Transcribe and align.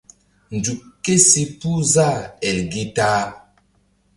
Nzuk 0.55 0.81
kési 1.03 1.43
puh 1.59 1.79
zah 1.93 2.19
el 2.47 2.59
gi 2.71 2.83
ta-a. 2.95 3.23